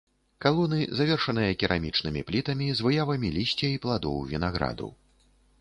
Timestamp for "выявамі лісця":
2.89-3.69